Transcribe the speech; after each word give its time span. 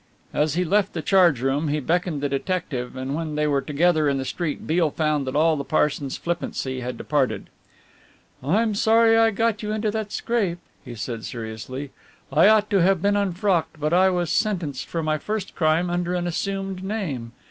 As 0.33 0.55
he 0.55 0.65
left 0.65 0.93
the 0.93 1.03
charge 1.03 1.41
room 1.41 1.67
he 1.67 1.79
beckoned 1.79 2.21
the 2.21 2.27
detective, 2.29 2.95
and 2.95 3.13
when 3.13 3.35
they 3.35 3.45
were 3.45 3.61
together 3.61 4.09
in 4.09 4.17
the 4.17 4.25
street 4.25 4.65
Beale 4.65 4.89
found 4.89 5.27
that 5.27 5.35
all 5.35 5.55
the 5.55 5.63
Parson's 5.63 6.17
flippancy 6.17 6.79
had 6.79 6.97
departed. 6.97 7.51
"I'm 8.43 8.73
sorry 8.73 9.15
I 9.15 9.29
got 9.29 9.61
you 9.61 9.71
into 9.71 9.91
that 9.91 10.11
scrape," 10.11 10.57
he 10.83 10.95
said 10.95 11.23
seriously. 11.23 11.91
"I 12.33 12.47
ought 12.47 12.71
to 12.71 12.81
have 12.81 12.99
been 13.03 13.15
unfrocked, 13.15 13.79
but 13.79 13.93
I 13.93 14.09
was 14.09 14.31
sentenced 14.31 14.87
for 14.87 15.03
my 15.03 15.19
first 15.19 15.53
crime 15.53 15.91
under 15.91 16.15
an 16.15 16.25
assumed 16.25 16.83
name. 16.83 17.33